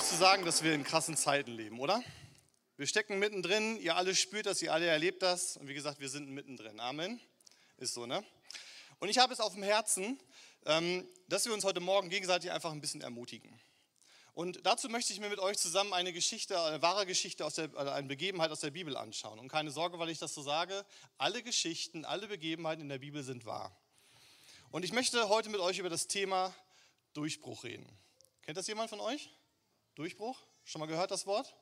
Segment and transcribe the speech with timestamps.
[0.00, 2.02] Nicht zu sagen, dass wir in krassen Zeiten leben, oder?
[2.78, 5.58] Wir stecken mittendrin, ihr alle spürt das, ihr alle erlebt das.
[5.58, 6.80] Und wie gesagt, wir sind mittendrin.
[6.80, 7.20] Amen.
[7.76, 8.24] Ist so, ne?
[8.98, 10.18] Und ich habe es auf dem Herzen,
[10.64, 13.60] ähm, dass wir uns heute Morgen gegenseitig einfach ein bisschen ermutigen.
[14.32, 17.76] Und dazu möchte ich mir mit euch zusammen eine Geschichte, eine wahre Geschichte aus der,
[17.76, 19.38] eine Begebenheit aus der Bibel anschauen.
[19.38, 20.86] Und keine Sorge, weil ich das so sage,
[21.18, 23.76] alle Geschichten, alle Begebenheiten in der Bibel sind wahr.
[24.70, 26.54] Und ich möchte heute mit euch über das Thema
[27.12, 27.86] Durchbruch reden.
[28.40, 29.28] Kennt das jemand von euch?
[29.94, 30.40] Durchbruch?
[30.64, 31.54] Schon mal gehört das Wort?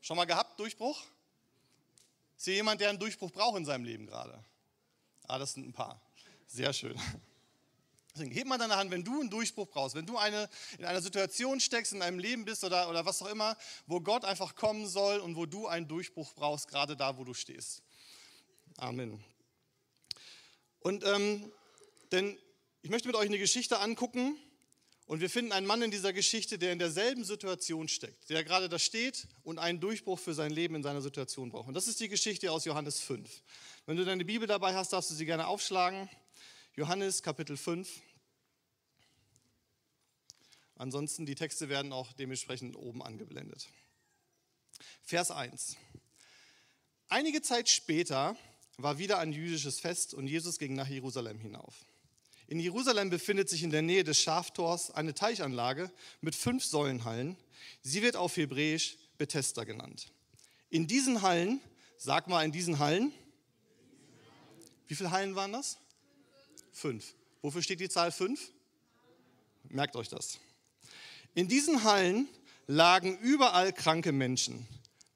[0.00, 1.02] Schon mal gehabt, Durchbruch?
[2.36, 4.44] Ist hier jemand, der einen Durchbruch braucht in seinem Leben gerade?
[5.26, 6.00] Ah, das sind ein paar.
[6.46, 6.98] Sehr schön.
[8.14, 11.00] Deswegen heb mal deine Hand, wenn du einen Durchbruch brauchst, wenn du eine, in einer
[11.00, 14.86] Situation steckst, in deinem Leben bist oder, oder was auch immer, wo Gott einfach kommen
[14.86, 17.82] soll und wo du einen Durchbruch brauchst, gerade da, wo du stehst.
[18.76, 19.22] Amen.
[20.78, 21.50] Und ähm,
[22.12, 22.38] denn
[22.82, 24.38] ich möchte mit euch eine Geschichte angucken
[25.06, 28.70] und wir finden einen Mann in dieser Geschichte, der in derselben Situation steckt, der gerade
[28.70, 31.68] da steht und einen Durchbruch für sein Leben in seiner Situation braucht.
[31.68, 33.42] Und das ist die Geschichte aus Johannes 5.
[33.84, 36.08] Wenn du deine Bibel dabei hast, darfst du sie gerne aufschlagen.
[36.74, 37.88] Johannes Kapitel 5.
[40.76, 43.68] Ansonsten, die Texte werden auch dementsprechend oben angeblendet.
[45.02, 45.76] Vers 1.
[47.08, 48.36] Einige Zeit später
[48.78, 51.84] war wieder ein jüdisches Fest und Jesus ging nach Jerusalem hinauf.
[52.46, 57.36] In Jerusalem befindet sich in der Nähe des Schaftors eine Teichanlage mit fünf Säulenhallen.
[57.82, 60.12] Sie wird auf Hebräisch Bethesda genannt.
[60.68, 61.60] In diesen Hallen,
[61.96, 63.12] sag mal in diesen Hallen,
[64.86, 65.78] wie viele Hallen waren das?
[66.72, 67.14] Fünf.
[67.40, 68.50] Wofür steht die Zahl fünf?
[69.64, 70.38] Merkt euch das.
[71.34, 72.28] In diesen Hallen
[72.66, 74.66] lagen überall kranke Menschen,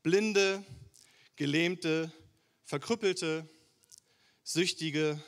[0.02, 0.64] Blinde,
[1.36, 2.12] Gelähmte,
[2.64, 3.48] Verkrüppelte,
[4.42, 5.22] Süchtige,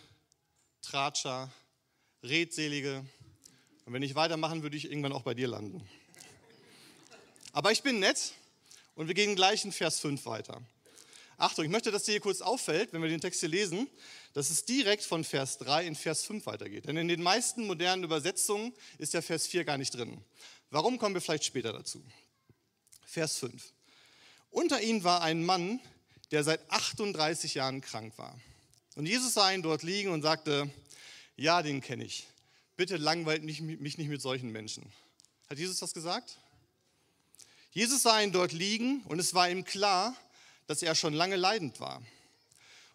[0.82, 1.52] Tratscher,
[2.22, 3.04] Redselige.
[3.86, 5.86] Und wenn ich weitermachen, würde ich irgendwann auch bei dir landen.
[7.52, 8.32] Aber ich bin nett
[8.94, 10.62] und wir gehen gleich in Vers 5 weiter.
[11.38, 13.88] Achtung, ich möchte, dass dir hier kurz auffällt, wenn wir den Text hier lesen,
[14.34, 16.86] dass es direkt von Vers 3 in Vers 5 weitergeht.
[16.86, 20.22] Denn in den meisten modernen Übersetzungen ist der Vers 4 gar nicht drin.
[20.68, 22.04] Warum kommen wir vielleicht später dazu?
[23.06, 23.72] Vers 5.
[24.50, 25.80] Unter ihnen war ein Mann,
[26.30, 28.38] der seit 38 Jahren krank war.
[28.94, 30.70] Und Jesus sah ihn dort liegen und sagte,
[31.40, 32.26] ja, den kenne ich.
[32.76, 34.84] Bitte langweilt mich, nicht mit solchen Menschen.
[35.48, 36.36] Hat Jesus das gesagt?
[37.72, 40.14] Jesus sah ihn dort liegen und es war ihm klar,
[40.66, 42.02] dass er schon lange leidend war.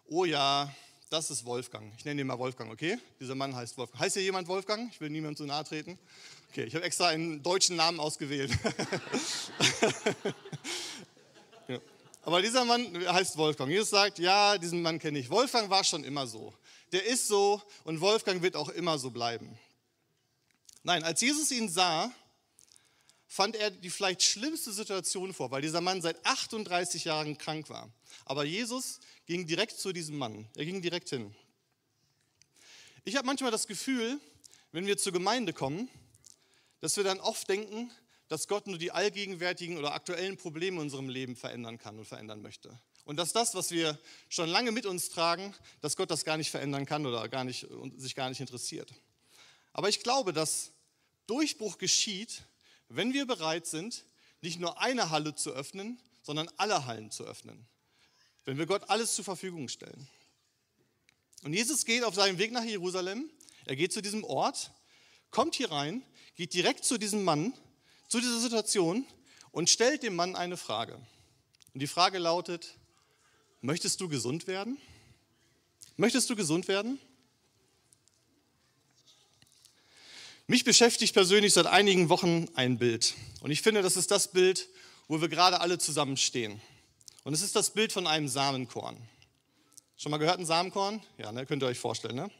[0.06, 0.72] Oh ja,
[1.10, 1.92] das ist Wolfgang.
[1.98, 2.98] Ich nenne ihn mal Wolfgang, okay?
[3.18, 4.00] Dieser Mann heißt Wolfgang.
[4.00, 4.92] Heißt hier jemand Wolfgang?
[4.92, 5.98] Ich will niemandem zu nahe treten.
[6.50, 8.52] Okay, ich habe extra einen deutschen Namen ausgewählt.
[11.68, 11.80] ja.
[12.22, 13.72] Aber dieser Mann heißt Wolfgang.
[13.72, 15.30] Jesus sagt, ja, diesen Mann kenne ich.
[15.30, 16.54] Wolfgang war schon immer so.
[16.92, 19.58] Der ist so und Wolfgang wird auch immer so bleiben.
[20.82, 22.12] Nein, als Jesus ihn sah,
[23.26, 27.90] fand er die vielleicht schlimmste Situation vor, weil dieser Mann seit 38 Jahren krank war.
[28.24, 30.48] Aber Jesus ging direkt zu diesem Mann.
[30.54, 31.34] Er ging direkt hin.
[33.04, 34.20] Ich habe manchmal das Gefühl,
[34.72, 35.88] wenn wir zur Gemeinde kommen,
[36.80, 37.90] dass wir dann oft denken,
[38.28, 42.42] dass Gott nur die allgegenwärtigen oder aktuellen Probleme in unserem Leben verändern kann und verändern
[42.42, 42.80] möchte.
[43.06, 46.50] Und dass das, was wir schon lange mit uns tragen, dass Gott das gar nicht
[46.50, 48.92] verändern kann oder gar nicht, sich gar nicht interessiert.
[49.72, 50.72] Aber ich glaube, dass
[51.28, 52.42] Durchbruch geschieht,
[52.88, 54.04] wenn wir bereit sind,
[54.40, 57.68] nicht nur eine Halle zu öffnen, sondern alle Hallen zu öffnen.
[58.44, 60.08] Wenn wir Gott alles zur Verfügung stellen.
[61.44, 63.30] Und Jesus geht auf seinem Weg nach Jerusalem,
[63.66, 64.72] er geht zu diesem Ort,
[65.30, 66.02] kommt hier rein,
[66.34, 67.54] geht direkt zu diesem Mann,
[68.08, 69.06] zu dieser Situation
[69.52, 70.94] und stellt dem Mann eine Frage.
[71.72, 72.74] Und die Frage lautet,
[73.66, 74.78] möchtest du gesund werden?
[75.96, 77.00] Möchtest du gesund werden?
[80.46, 83.14] Mich beschäftigt persönlich seit einigen Wochen ein Bild.
[83.40, 84.68] Und ich finde, das ist das Bild,
[85.08, 86.60] wo wir gerade alle zusammen stehen.
[87.24, 88.96] Und es ist das Bild von einem Samenkorn.
[89.96, 91.02] Schon mal gehört ein Samenkorn?
[91.18, 92.14] Ja, ne, könnt ihr euch vorstellen.
[92.14, 92.30] Ne?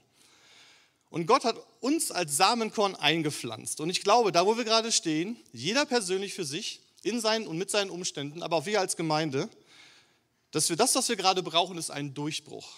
[1.10, 3.80] Und Gott hat uns als Samenkorn eingepflanzt.
[3.80, 7.58] Und ich glaube, da wo wir gerade stehen, jeder persönlich für sich, in seinen und
[7.58, 9.48] mit seinen Umständen, aber auch wir als Gemeinde,
[10.50, 12.68] dass wir das, was wir gerade brauchen, ist ein Durchbruch.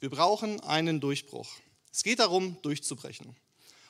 [0.00, 1.48] Wir brauchen einen Durchbruch.
[1.92, 3.36] Es geht darum, durchzubrechen.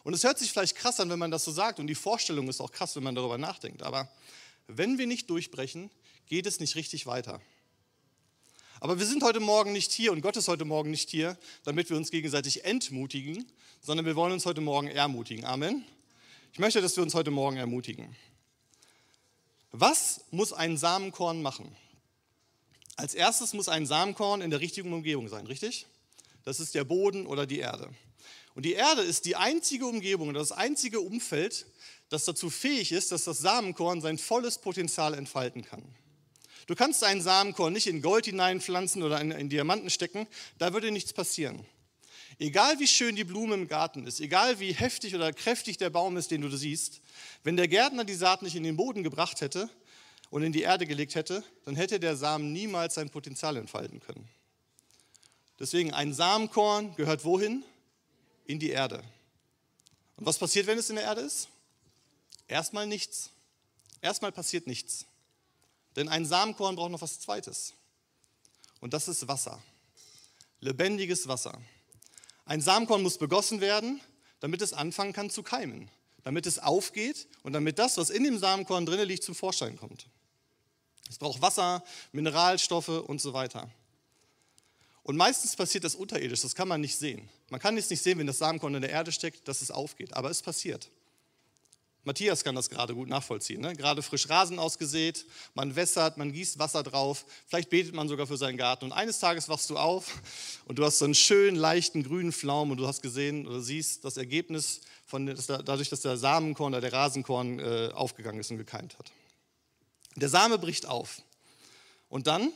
[0.04, 1.80] Und es hört sich vielleicht krass an, wenn man das so sagt.
[1.80, 3.82] Und die Vorstellung ist auch krass, wenn man darüber nachdenkt.
[3.82, 4.08] Aber
[4.68, 5.90] wenn wir nicht durchbrechen,
[6.26, 7.40] geht es nicht richtig weiter.
[8.78, 11.88] Aber wir sind heute Morgen nicht hier und Gott ist heute Morgen nicht hier, damit
[11.88, 13.50] wir uns gegenseitig entmutigen,
[13.80, 15.44] sondern wir wollen uns heute Morgen ermutigen.
[15.44, 15.84] Amen.
[16.52, 18.14] Ich möchte, dass wir uns heute Morgen ermutigen.
[19.72, 21.74] Was muss ein Samenkorn machen?
[22.96, 25.86] Als erstes muss ein Samenkorn in der richtigen Umgebung sein, richtig?
[26.44, 27.90] Das ist der Boden oder die Erde.
[28.54, 31.66] Und die Erde ist die einzige Umgebung, das einzige Umfeld,
[32.08, 35.82] das dazu fähig ist, dass das Samenkorn sein volles Potenzial entfalten kann.
[36.66, 40.26] Du kannst einen Samenkorn nicht in Gold hineinpflanzen oder in, in Diamanten stecken,
[40.56, 41.66] da würde nichts passieren.
[42.38, 46.16] Egal wie schön die Blume im Garten ist, egal wie heftig oder kräftig der Baum
[46.16, 47.00] ist, den du siehst,
[47.44, 49.70] wenn der Gärtner die Saat nicht in den Boden gebracht hätte
[50.30, 54.28] und in die Erde gelegt hätte, dann hätte der Samen niemals sein Potenzial entfalten können.
[55.58, 57.64] Deswegen, ein Samenkorn gehört wohin?
[58.44, 59.02] In die Erde.
[60.16, 61.48] Und was passiert, wenn es in der Erde ist?
[62.46, 63.30] Erstmal nichts.
[64.00, 65.06] Erstmal passiert nichts.
[65.96, 67.72] Denn ein Samenkorn braucht noch was Zweites.
[68.80, 69.60] Und das ist Wasser.
[70.60, 71.58] Lebendiges Wasser.
[72.44, 74.00] Ein Samenkorn muss begossen werden,
[74.40, 75.90] damit es anfangen kann zu keimen.
[76.22, 80.06] Damit es aufgeht und damit das, was in dem Samenkorn drin liegt, zum Vorschein kommt.
[81.08, 81.82] Es braucht Wasser,
[82.12, 83.70] Mineralstoffe und so weiter.
[85.02, 87.28] Und meistens passiert das unterirdisch, das kann man nicht sehen.
[87.50, 90.14] Man kann es nicht sehen, wenn das Samenkorn in der Erde steckt, dass es aufgeht,
[90.14, 90.90] aber es passiert.
[92.06, 93.60] Matthias kann das gerade gut nachvollziehen.
[93.60, 93.74] Ne?
[93.74, 98.36] Gerade frisch Rasen ausgesät, man wässert, man gießt Wasser drauf, vielleicht betet man sogar für
[98.36, 98.86] seinen Garten.
[98.86, 100.12] Und eines Tages wachst du auf
[100.66, 104.04] und du hast so einen schönen, leichten grünen Pflaum und du hast gesehen oder siehst
[104.04, 108.96] das Ergebnis von, dadurch, dass der Samenkorn oder der Rasenkorn äh, aufgegangen ist und gekeimt
[108.98, 109.10] hat.
[110.16, 111.22] Der Same bricht auf.
[112.08, 112.52] Und dann?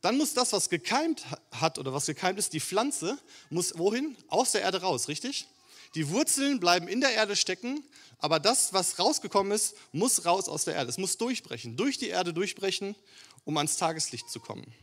[0.00, 3.18] Dann muss das, was gekeimt hat oder was gekeimt ist, die Pflanze,
[3.48, 4.16] muss wohin?
[4.28, 5.48] Aus der Erde raus, richtig?
[5.94, 7.82] Die Wurzeln bleiben in der Erde stecken,
[8.18, 10.90] aber das, was rausgekommen ist, muss raus aus der Erde.
[10.90, 12.96] Es muss durchbrechen, durch die Erde durchbrechen,
[13.44, 14.74] um ans Tageslicht zu kommen.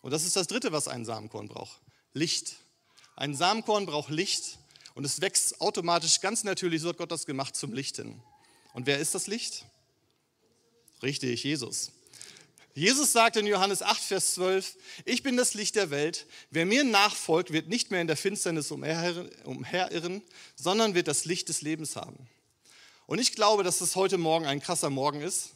[0.00, 1.80] Und das ist das Dritte, was ein Samenkorn braucht.
[2.12, 2.56] Licht.
[3.14, 4.58] Ein Samenkorn braucht Licht
[4.94, 8.20] und es wächst automatisch ganz natürlich, so hat Gott das gemacht, zum Licht hin.
[8.74, 9.66] Und wer ist das Licht?
[11.02, 11.90] Richtig, Jesus.
[12.74, 16.26] Jesus sagt in Johannes 8, Vers 12, ich bin das Licht der Welt.
[16.50, 20.22] Wer mir nachfolgt, wird nicht mehr in der Finsternis umherirren,
[20.56, 22.28] sondern wird das Licht des Lebens haben.
[23.06, 25.50] Und ich glaube, dass es heute Morgen ein krasser Morgen ist,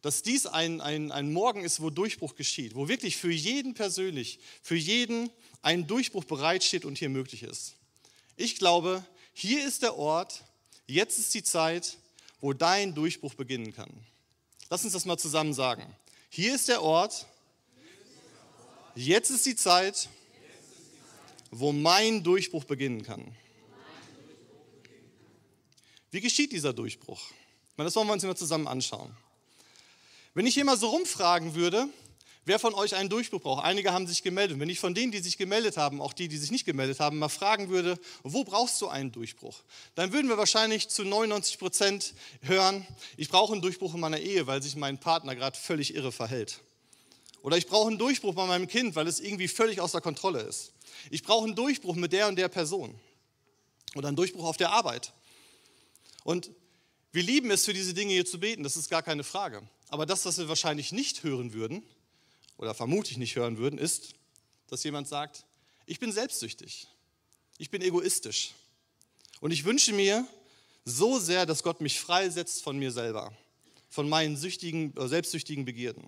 [0.00, 4.38] dass dies ein, ein, ein Morgen ist, wo Durchbruch geschieht, wo wirklich für jeden persönlich,
[4.62, 7.74] für jeden ein Durchbruch bereitsteht und hier möglich ist.
[8.36, 10.42] Ich glaube, hier ist der Ort,
[10.86, 11.98] jetzt ist die Zeit,
[12.40, 13.92] wo dein Durchbruch beginnen kann.
[14.72, 15.84] Lass uns das mal zusammen sagen.
[16.30, 17.26] Hier ist der Ort,
[18.94, 20.08] jetzt ist die Zeit,
[21.50, 23.36] wo mein Durchbruch beginnen kann.
[26.10, 27.20] Wie geschieht dieser Durchbruch?
[27.76, 29.14] Das wollen wir uns immer zusammen anschauen.
[30.32, 31.86] Wenn ich hier mal so rumfragen würde,
[32.44, 34.58] wer von euch einen Durchbruch braucht, einige haben sich gemeldet.
[34.58, 37.18] Wenn ich von denen, die sich gemeldet haben, auch die, die sich nicht gemeldet haben,
[37.18, 39.62] mal fragen würde, wo brauchst du einen Durchbruch?
[39.94, 42.86] Dann würden wir wahrscheinlich zu 99 Prozent hören,
[43.16, 46.60] ich brauche einen Durchbruch in meiner Ehe, weil sich mein Partner gerade völlig irre verhält.
[47.42, 50.72] Oder ich brauche einen Durchbruch bei meinem Kind, weil es irgendwie völlig außer Kontrolle ist.
[51.10, 52.94] Ich brauche einen Durchbruch mit der und der Person.
[53.94, 55.12] Oder einen Durchbruch auf der Arbeit.
[56.24, 56.50] Und
[57.10, 59.62] wir lieben es, für diese Dinge hier zu beten, das ist gar keine Frage.
[59.88, 61.82] Aber das, was wir wahrscheinlich nicht hören würden,
[62.56, 64.14] oder vermutlich nicht hören würden, ist,
[64.68, 65.44] dass jemand sagt,
[65.86, 66.88] ich bin selbstsüchtig,
[67.58, 68.54] ich bin egoistisch
[69.40, 70.26] und ich wünsche mir
[70.84, 73.32] so sehr, dass Gott mich freisetzt von mir selber,
[73.88, 76.04] von meinen süchtigen, äh, selbstsüchtigen Begierden.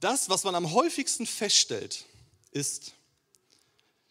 [0.00, 2.04] Das, was man am häufigsten feststellt,
[2.50, 2.92] ist,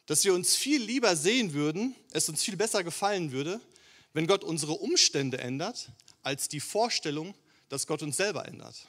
[0.05, 3.61] dass wir uns viel lieber sehen würden, es uns viel besser gefallen würde,
[4.13, 5.89] wenn Gott unsere Umstände ändert,
[6.21, 7.33] als die Vorstellung,
[7.69, 8.87] dass Gott uns selber ändert.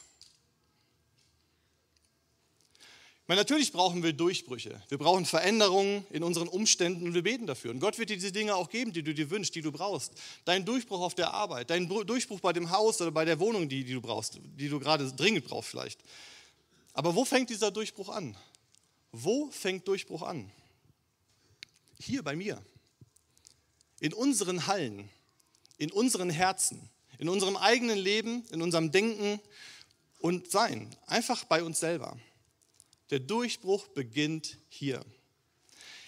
[3.26, 4.82] Meine, natürlich brauchen wir Durchbrüche.
[4.90, 7.70] Wir brauchen Veränderungen in unseren Umständen und wir beten dafür.
[7.70, 10.12] Und Gott wird dir diese Dinge auch geben, die du dir wünschst, die du brauchst.
[10.44, 13.82] Dein Durchbruch auf der Arbeit, dein Durchbruch bei dem Haus oder bei der Wohnung, die,
[13.82, 16.00] die du brauchst, die du gerade dringend brauchst vielleicht.
[16.92, 18.36] Aber wo fängt dieser Durchbruch an?
[19.10, 20.50] Wo fängt Durchbruch an?
[21.98, 22.60] Hier bei mir.
[24.00, 25.08] In unseren Hallen,
[25.78, 29.40] in unseren Herzen, in unserem eigenen Leben, in unserem Denken
[30.18, 30.94] und Sein.
[31.06, 32.18] Einfach bei uns selber.
[33.14, 35.00] Der Durchbruch beginnt hier.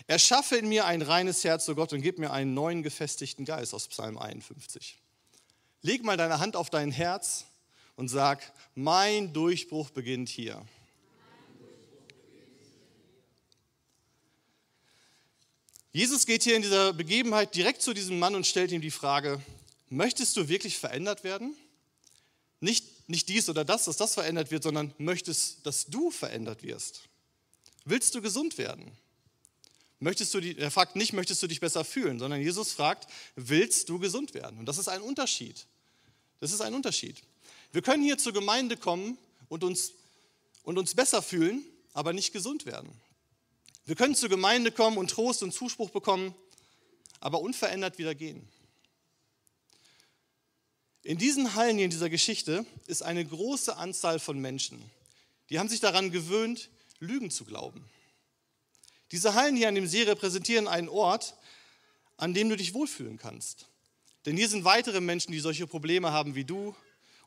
[0.08, 3.44] Erschaffe in mir ein reines Herz, o oh Gott, und gib mir einen neuen gefestigten
[3.44, 4.98] Geist aus Psalm 51.
[5.82, 7.44] Leg mal deine Hand auf dein Herz
[7.94, 10.60] und sag, mein Durchbruch beginnt hier.
[15.92, 19.40] Jesus geht hier in dieser Begebenheit direkt zu diesem Mann und stellt ihm die Frage,
[19.90, 21.54] möchtest du wirklich verändert werden?
[22.60, 27.02] nicht, nicht dies oder das, dass das verändert wird, sondern möchtest, dass du verändert wirst.
[27.84, 28.90] Willst du gesund werden?
[29.98, 33.88] Möchtest du die, er fragt nicht, möchtest du dich besser fühlen, sondern Jesus fragt, willst
[33.88, 34.58] du gesund werden?
[34.58, 35.66] Und das ist ein Unterschied.
[36.40, 37.22] Das ist ein Unterschied.
[37.72, 39.16] Wir können hier zur Gemeinde kommen
[39.48, 39.92] und uns,
[40.64, 42.90] und uns besser fühlen, aber nicht gesund werden.
[43.86, 46.34] Wir können zur Gemeinde kommen und Trost und Zuspruch bekommen,
[47.20, 48.46] aber unverändert wieder gehen.
[51.06, 54.82] In diesen Hallen hier in dieser Geschichte ist eine große Anzahl von Menschen,
[55.50, 57.88] die haben sich daran gewöhnt, Lügen zu glauben.
[59.12, 61.36] Diese Hallen hier an dem See repräsentieren einen Ort,
[62.16, 63.66] an dem du dich wohlfühlen kannst.
[64.25, 66.75] Denn hier sind weitere Menschen, die solche Probleme haben wie du.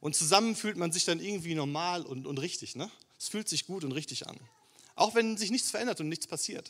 [0.02, 2.76] Und zusammen fühlt man sich dann irgendwie normal und, und richtig.
[2.76, 2.92] Ne?
[3.18, 4.38] Es fühlt sich gut und richtig an.
[4.96, 6.70] Auch wenn sich nichts verändert und nichts passiert.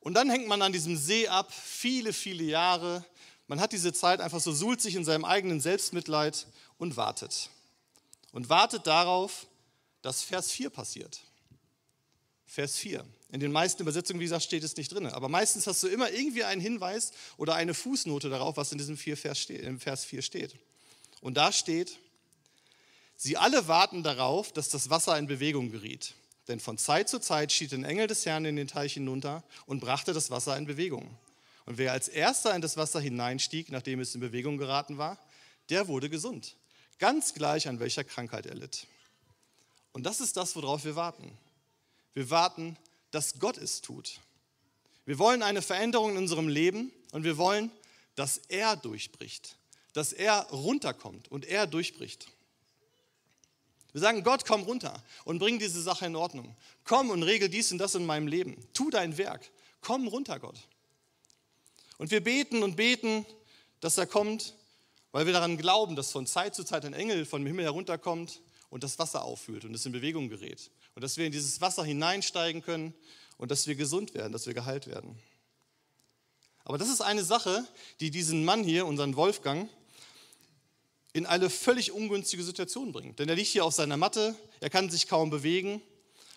[0.00, 3.04] Und dann hängt man an diesem See ab, viele, viele Jahre.
[3.46, 6.46] Man hat diese Zeit einfach so, suhlt sich in seinem eigenen Selbstmitleid
[6.78, 7.50] und wartet.
[8.32, 9.46] Und wartet darauf,
[10.02, 11.20] dass Vers 4 passiert.
[12.46, 13.04] Vers 4.
[13.32, 15.06] In den meisten Übersetzungen, wie gesagt, steht es nicht drin.
[15.06, 18.96] Aber meistens hast du immer irgendwie einen Hinweis oder eine Fußnote darauf, was in diesem
[18.96, 20.54] Vers, im Vers 4 steht.
[21.20, 21.98] Und da steht,
[23.16, 26.14] sie alle warten darauf, dass das Wasser in Bewegung geriet.
[26.48, 29.80] Denn von Zeit zu Zeit schied ein Engel des Herrn in den Teich hinunter und
[29.80, 31.16] brachte das Wasser in Bewegung.
[31.66, 35.18] Und wer als erster in das Wasser hineinstieg, nachdem es in Bewegung geraten war,
[35.70, 36.56] der wurde gesund.
[36.98, 38.86] Ganz gleich, an welcher Krankheit er litt.
[39.92, 41.36] Und das ist das, worauf wir warten.
[42.12, 42.76] Wir warten,
[43.10, 44.20] dass Gott es tut.
[45.06, 47.70] Wir wollen eine Veränderung in unserem Leben und wir wollen,
[48.14, 49.56] dass er durchbricht,
[49.92, 52.28] dass er runterkommt und er durchbricht.
[53.92, 56.56] Wir sagen, Gott, komm runter und bring diese Sache in Ordnung.
[56.84, 58.56] Komm und regel dies und das in meinem Leben.
[58.72, 59.48] Tu dein Werk.
[59.80, 60.58] Komm runter, Gott.
[61.98, 63.24] Und wir beten und beten,
[63.80, 64.54] dass er kommt,
[65.12, 68.82] weil wir daran glauben, dass von Zeit zu Zeit ein Engel vom Himmel herunterkommt und
[68.82, 70.70] das Wasser auffüllt und es in Bewegung gerät.
[70.94, 72.94] Und dass wir in dieses Wasser hineinsteigen können
[73.36, 75.18] und dass wir gesund werden, dass wir geheilt werden.
[76.64, 77.64] Aber das ist eine Sache,
[78.00, 79.68] die diesen Mann hier, unseren Wolfgang,
[81.12, 83.18] in eine völlig ungünstige Situation bringt.
[83.20, 85.80] Denn er liegt hier auf seiner Matte, er kann sich kaum bewegen.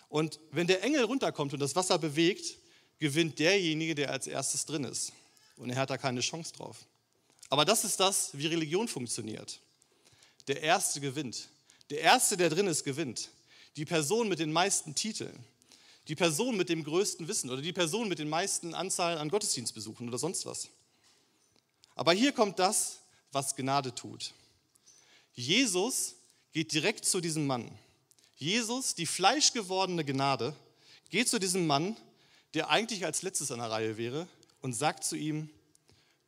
[0.08, 2.58] Und wenn der Engel runterkommt und das Wasser bewegt,
[2.98, 5.12] gewinnt derjenige, der als erstes drin ist.
[5.58, 6.86] Und er hat da keine Chance drauf.
[7.50, 9.60] Aber das ist das, wie Religion funktioniert.
[10.46, 11.48] Der Erste gewinnt.
[11.90, 13.30] Der Erste, der drin ist, gewinnt.
[13.76, 15.44] Die Person mit den meisten Titeln.
[16.08, 20.08] Die Person mit dem größten Wissen oder die Person mit den meisten Anzahlen an Gottesdienstbesuchen
[20.08, 20.68] oder sonst was.
[21.94, 23.00] Aber hier kommt das,
[23.32, 24.32] was Gnade tut.
[25.34, 26.14] Jesus
[26.52, 27.70] geht direkt zu diesem Mann.
[28.36, 30.54] Jesus, die fleischgewordene Gnade,
[31.10, 31.96] geht zu diesem Mann,
[32.54, 34.28] der eigentlich als letztes an der Reihe wäre,
[34.60, 35.50] und sagt zu ihm,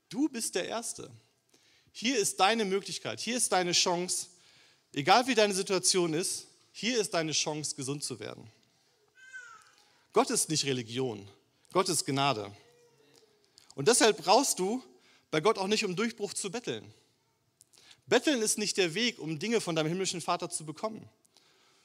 [0.08, 1.10] du bist der Erste.
[1.92, 4.28] Hier ist deine Möglichkeit, hier ist deine Chance,
[4.92, 8.50] egal wie deine Situation ist, hier ist deine Chance, gesund zu werden.
[10.12, 11.28] Gott ist nicht Religion,
[11.72, 12.54] Gott ist Gnade.
[13.74, 14.82] Und deshalb brauchst du
[15.30, 16.92] bei Gott auch nicht um Durchbruch zu betteln.
[18.06, 21.08] Betteln ist nicht der Weg, um Dinge von deinem himmlischen Vater zu bekommen.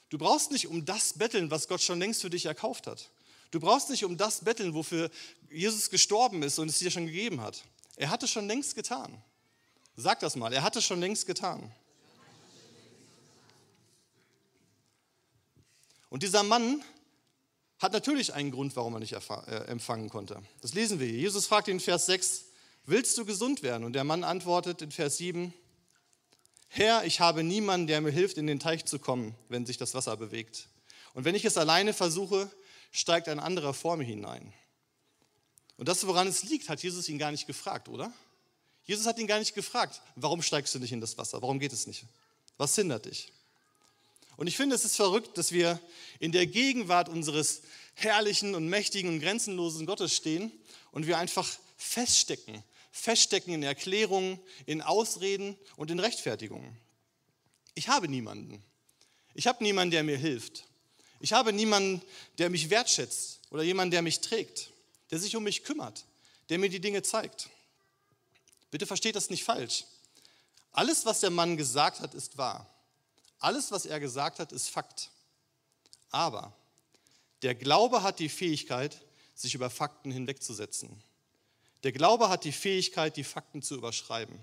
[0.09, 3.11] Du brauchst nicht um das betteln, was Gott schon längst für dich erkauft hat.
[3.55, 5.09] Du brauchst nicht um das betteln, wofür
[5.49, 7.63] Jesus gestorben ist und es dir schon gegeben hat.
[7.95, 9.23] Er hat es schon längst getan.
[9.95, 11.71] Sag das mal, er hat es schon längst getan.
[16.09, 16.83] Und dieser Mann
[17.79, 20.41] hat natürlich einen Grund, warum er nicht äh, empfangen konnte.
[20.59, 21.19] Das lesen wir hier.
[21.19, 22.47] Jesus fragt ihn in Vers 6,
[22.83, 23.85] willst du gesund werden?
[23.85, 25.53] Und der Mann antwortet in Vers 7,
[26.67, 29.93] Herr, ich habe niemanden, der mir hilft, in den Teich zu kommen, wenn sich das
[29.93, 30.67] Wasser bewegt.
[31.13, 32.51] Und wenn ich es alleine versuche,
[32.95, 34.53] steigt ein anderer vor mir hinein.
[35.77, 38.11] Und das, woran es liegt, hat Jesus ihn gar nicht gefragt, oder?
[38.85, 41.41] Jesus hat ihn gar nicht gefragt, warum steigst du nicht in das Wasser?
[41.41, 42.05] Warum geht es nicht?
[42.57, 43.31] Was hindert dich?
[44.37, 45.79] Und ich finde, es ist verrückt, dass wir
[46.19, 47.61] in der Gegenwart unseres
[47.93, 50.51] herrlichen und mächtigen und grenzenlosen Gottes stehen
[50.91, 51.47] und wir einfach
[51.77, 52.63] feststecken
[52.95, 56.77] feststecken in Erklärungen, in Ausreden und in Rechtfertigungen.
[57.73, 58.63] Ich habe niemanden.
[59.33, 60.63] Ich habe niemanden, der mir hilft.
[61.25, 62.03] Ich habe niemanden,
[62.37, 64.69] der mich wertschätzt oder jemanden, der mich trägt,
[65.09, 66.05] der sich um mich kümmert,
[66.49, 67.49] der mir die Dinge zeigt.
[68.69, 69.85] Bitte versteht das nicht falsch.
[70.71, 72.69] Alles, was der Mann gesagt hat, ist wahr.
[73.39, 75.09] Alles, was er gesagt hat, ist Fakt.
[76.11, 76.53] Aber
[77.41, 78.95] der Glaube hat die Fähigkeit,
[79.33, 81.01] sich über Fakten hinwegzusetzen.
[81.81, 84.39] Der Glaube hat die Fähigkeit, die Fakten zu überschreiben.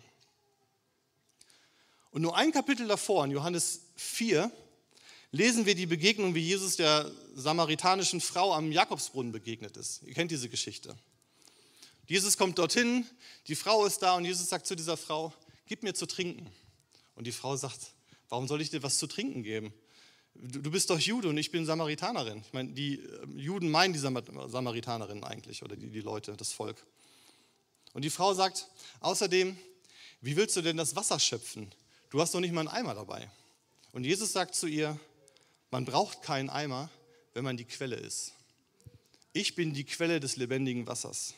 [2.10, 4.50] Und nur ein Kapitel davor, in Johannes 4,
[5.32, 10.02] lesen wir die Begegnung, wie Jesus der samaritanischen Frau am Jakobsbrunnen begegnet ist.
[10.04, 10.96] Ihr kennt diese Geschichte.
[12.06, 13.06] Jesus kommt dorthin,
[13.48, 15.32] die Frau ist da und Jesus sagt zu dieser Frau,
[15.66, 16.50] gib mir zu trinken.
[17.14, 17.92] Und die Frau sagt,
[18.32, 19.74] Warum soll ich dir was zu trinken geben?
[20.32, 22.40] Du, bist doch Jude und ich bin Samaritanerin.
[22.46, 26.78] Ich meine, die äh, Juden meinen die Samaritanerin eigentlich oder die, die Leute, das Volk.
[27.92, 28.68] Und die Frau sagt,
[29.00, 29.54] außerdem,
[30.22, 31.70] wie willst du denn das Wasser schöpfen?
[32.08, 33.30] Du hast doch nicht mal einen Eimer dabei.
[33.92, 34.98] Und Jesus sagt zu ihr,
[35.73, 36.91] man braucht keinen Eimer,
[37.33, 38.35] wenn man die Quelle ist.
[39.33, 41.35] Ich bin die Quelle des lebendigen Wassers.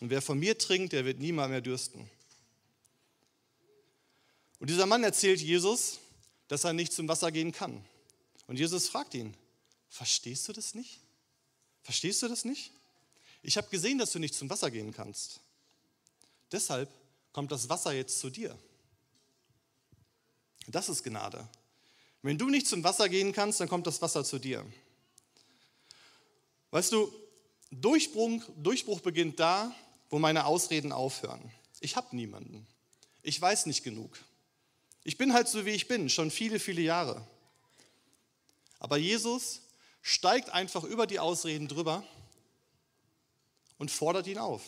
[0.00, 2.10] Und wer von mir trinkt, der wird niemals mehr dürsten.
[4.58, 5.98] Und dieser Mann erzählt Jesus,
[6.48, 7.84] dass er nicht zum Wasser gehen kann.
[8.46, 9.36] Und Jesus fragt ihn,
[9.90, 11.00] verstehst du das nicht?
[11.82, 12.72] Verstehst du das nicht?
[13.42, 15.40] Ich habe gesehen, dass du nicht zum Wasser gehen kannst.
[16.50, 16.88] Deshalb
[17.32, 18.58] kommt das Wasser jetzt zu dir.
[20.66, 21.46] Das ist Gnade.
[22.26, 24.66] Wenn du nicht zum Wasser gehen kannst, dann kommt das Wasser zu dir.
[26.72, 27.12] Weißt du,
[27.70, 29.72] Durchbruch, Durchbruch beginnt da,
[30.10, 31.52] wo meine Ausreden aufhören.
[31.78, 32.66] Ich habe niemanden.
[33.22, 34.18] Ich weiß nicht genug.
[35.04, 37.24] Ich bin halt so, wie ich bin, schon viele, viele Jahre.
[38.80, 39.60] Aber Jesus
[40.02, 42.02] steigt einfach über die Ausreden drüber
[43.78, 44.62] und fordert ihn auf.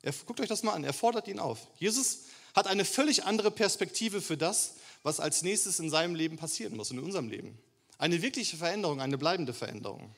[0.00, 1.66] Er, guckt euch das mal an, er fordert ihn auf.
[1.78, 2.20] Jesus
[2.54, 6.90] hat eine völlig andere Perspektive für das, was als nächstes in seinem Leben passieren muss,
[6.90, 7.58] in unserem Leben.
[7.98, 10.14] Eine wirkliche Veränderung, eine bleibende Veränderung.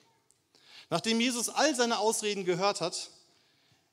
[0.90, 3.10] Nachdem Jesus all seine Ausreden gehört hat,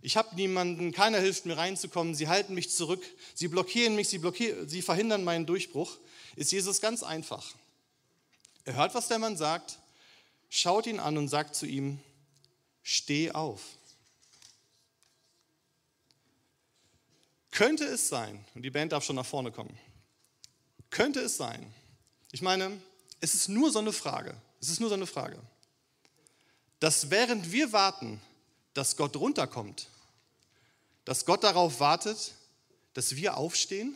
[0.01, 3.03] ich habe niemanden, keiner hilft mir reinzukommen, sie halten mich zurück,
[3.36, 5.98] sie blockieren mich, sie, blockieren, sie verhindern meinen Durchbruch,
[6.36, 7.53] ist Jesus ganz einfach.
[8.65, 9.77] Er hört, was der Mann sagt,
[10.50, 12.00] schaut ihn an und sagt zu ihm,
[12.81, 13.62] steh auf.
[17.51, 19.77] Könnte es sein, und die Band darf schon nach vorne kommen,
[20.91, 21.65] könnte es sein,
[22.31, 22.71] ich meine,
[23.19, 25.39] es ist nur so eine Frage, es ist nur so eine Frage,
[26.79, 28.21] dass während wir warten,
[28.74, 29.88] dass Gott runterkommt,
[31.05, 32.33] dass Gott darauf wartet,
[32.93, 33.95] dass wir aufstehen?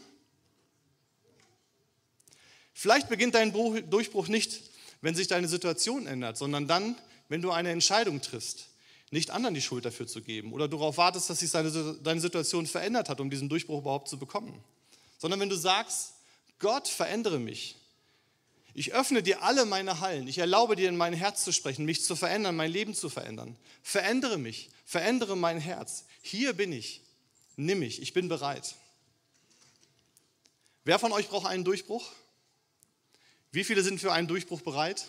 [2.73, 4.61] Vielleicht beginnt dein Durchbruch nicht,
[5.01, 6.95] wenn sich deine Situation ändert, sondern dann,
[7.29, 8.67] wenn du eine Entscheidung triffst,
[9.11, 13.07] nicht anderen die Schuld dafür zu geben oder darauf wartest, dass sich deine Situation verändert
[13.07, 14.63] hat, um diesen Durchbruch überhaupt zu bekommen.
[15.17, 16.14] Sondern wenn du sagst,
[16.59, 17.75] Gott, verändere mich.
[18.73, 20.27] Ich öffne dir alle meine Hallen.
[20.27, 23.55] Ich erlaube dir in mein Herz zu sprechen, mich zu verändern, mein Leben zu verändern.
[23.81, 26.05] Verändere mich, verändere mein Herz.
[26.21, 27.01] Hier bin ich.
[27.55, 28.75] Nimm mich, ich bin bereit.
[30.83, 32.11] Wer von euch braucht einen Durchbruch?
[33.51, 35.07] Wie viele sind für einen Durchbruch bereit?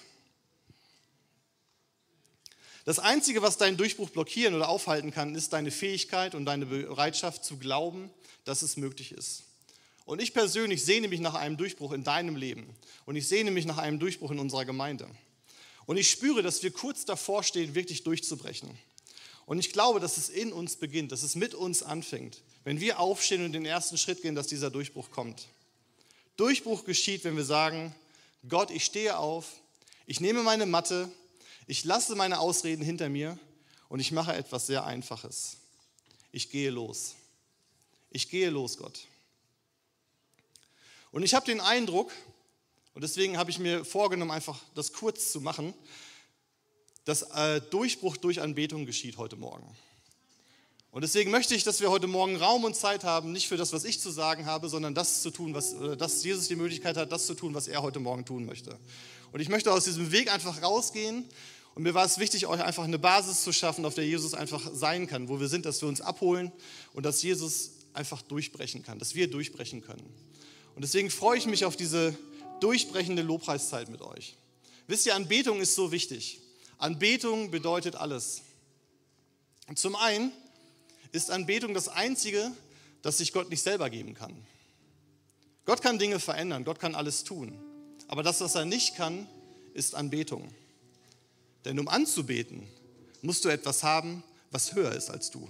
[2.85, 7.45] Das Einzige, was deinen Durchbruch blockieren oder aufhalten kann, ist deine Fähigkeit und deine Bereitschaft
[7.45, 8.11] zu glauben,
[8.45, 9.43] dass es möglich ist.
[10.07, 12.75] Und ich persönlich sehne mich nach einem Durchbruch in deinem Leben.
[13.05, 15.09] Und ich sehne mich nach einem Durchbruch in unserer Gemeinde.
[15.85, 18.71] Und ich spüre, dass wir kurz davor stehen, wirklich durchzubrechen.
[19.47, 23.01] Und ich glaube, dass es in uns beginnt, dass es mit uns anfängt, wenn wir
[23.01, 25.49] aufstehen und den ersten Schritt gehen, dass dieser Durchbruch kommt.
[26.37, 27.95] Durchbruch geschieht, wenn wir sagen,
[28.49, 29.61] Gott, ich stehe auf,
[30.07, 31.11] ich nehme meine Matte,
[31.67, 33.39] ich lasse meine Ausreden hinter mir
[33.89, 35.57] und ich mache etwas sehr Einfaches.
[36.31, 37.15] Ich gehe los.
[38.11, 39.07] Ich gehe los, Gott.
[41.17, 42.13] Und ich habe den Eindruck,
[42.93, 45.73] und deswegen habe ich mir vorgenommen, einfach das kurz zu machen,
[47.07, 49.67] dass äh, Durchbruch durch Anbetung geschieht heute Morgen.
[50.91, 53.73] Und deswegen möchte ich, dass wir heute Morgen Raum und Zeit haben, nicht für das,
[53.73, 57.11] was ich zu sagen habe, sondern das zu tun, was, dass Jesus die Möglichkeit hat,
[57.11, 58.79] das zu tun, was er heute Morgen tun möchte.
[59.33, 61.25] Und ich möchte aus diesem Weg einfach rausgehen.
[61.75, 64.71] Und mir war es wichtig, euch einfach eine Basis zu schaffen, auf der Jesus einfach
[64.71, 66.53] sein kann, wo wir sind, dass wir uns abholen
[66.93, 70.13] und dass Jesus einfach durchbrechen kann, dass wir durchbrechen können.
[70.77, 72.17] Und deswegen freue ich mich auf diese
[72.61, 74.37] durchbrechende Lobpreiszeit mit euch.
[74.87, 76.39] Wisst ihr, Anbetung ist so wichtig.
[76.79, 78.43] Anbetung bedeutet alles.
[79.67, 80.31] Und zum einen
[81.13, 82.53] ist Anbetung das Einzige,
[83.01, 84.37] das sich Gott nicht selber geben kann.
[85.65, 87.59] Gott kann Dinge verändern, Gott kann alles tun.
[88.07, 89.27] Aber das, was er nicht kann,
[89.73, 90.49] ist Anbetung.
[91.65, 92.69] Denn um anzubeten,
[93.23, 95.49] musst du etwas haben, was höher ist als du.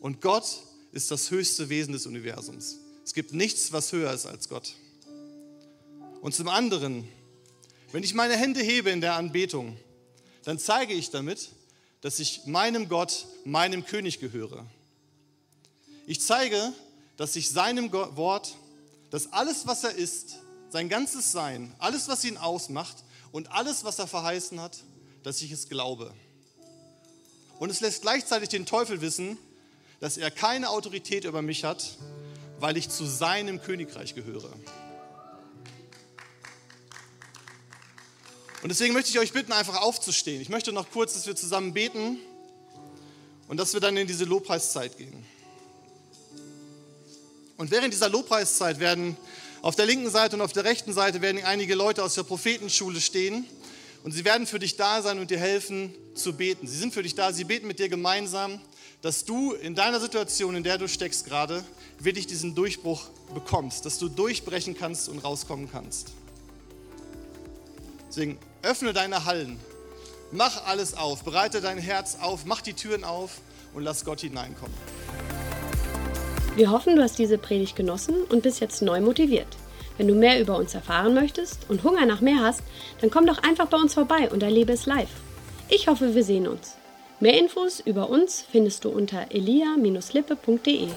[0.00, 0.44] Und Gott
[0.90, 2.81] ist das höchste Wesen des Universums.
[3.04, 4.74] Es gibt nichts, was höher ist als Gott.
[6.20, 7.08] Und zum anderen,
[7.90, 9.76] wenn ich meine Hände hebe in der Anbetung,
[10.44, 11.50] dann zeige ich damit,
[12.00, 14.66] dass ich meinem Gott, meinem König gehöre.
[16.06, 16.72] Ich zeige,
[17.16, 18.56] dass ich seinem Wort,
[19.10, 20.38] dass alles, was er ist,
[20.70, 24.78] sein ganzes Sein, alles, was ihn ausmacht und alles, was er verheißen hat,
[25.22, 26.12] dass ich es glaube.
[27.58, 29.38] Und es lässt gleichzeitig den Teufel wissen,
[30.00, 31.96] dass er keine Autorität über mich hat,
[32.62, 34.52] weil ich zu seinem Königreich gehöre.
[38.62, 40.40] Und deswegen möchte ich euch bitten, einfach aufzustehen.
[40.40, 42.18] Ich möchte noch kurz, dass wir zusammen beten
[43.48, 45.26] und dass wir dann in diese Lobpreiszeit gehen.
[47.56, 49.16] Und während dieser Lobpreiszeit werden
[49.62, 53.00] Auf der linken Seite und auf der rechten Seite werden einige Leute aus der Prophetenschule
[53.00, 53.46] stehen
[54.02, 56.66] und sie werden für dich da sein und dir helfen zu beten.
[56.66, 58.60] Sie sind für dich da, sie beten mit dir gemeinsam,
[59.02, 61.64] dass du in deiner Situation, in der du steckst gerade,
[61.98, 63.02] wirklich diesen Durchbruch
[63.34, 66.12] bekommst, dass du durchbrechen kannst und rauskommen kannst.
[68.08, 69.58] Deswegen öffne deine Hallen,
[70.30, 73.40] mach alles auf, bereite dein Herz auf, mach die Türen auf
[73.74, 74.74] und lass Gott hineinkommen.
[76.54, 79.48] Wir hoffen, du hast diese Predigt genossen und bist jetzt neu motiviert.
[79.98, 82.62] Wenn du mehr über uns erfahren möchtest und Hunger nach mehr hast,
[83.00, 85.10] dann komm doch einfach bei uns vorbei und erlebe es live.
[85.68, 86.76] Ich hoffe, wir sehen uns.
[87.22, 90.88] Mehr Infos über uns findest du unter elia-lippe.de.